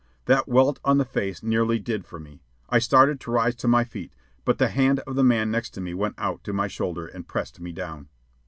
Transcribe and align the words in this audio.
That 0.25 0.47
welt 0.47 0.79
on 0.83 0.97
the 0.97 1.05
face 1.05 1.43
nearly 1.43 1.77
did 1.77 2.05
for 2.07 2.19
me. 2.19 2.41
I 2.71 2.79
started 2.79 3.19
to 3.19 3.29
rise 3.31 3.55
to 3.57 3.67
my 3.67 3.83
feet; 3.83 4.15
but 4.45 4.57
the 4.57 4.69
hand 4.69 4.99
of 5.01 5.15
the 5.15 5.23
man 5.23 5.51
next 5.51 5.75
to 5.75 5.79
me 5.81 5.93
went 5.93 6.15
out 6.17 6.43
to 6.45 6.53
my 6.53 6.67
shoulder 6.67 7.05
and 7.05 7.27
pressed 7.27 7.59
me 7.59 7.71
down. 7.71 8.09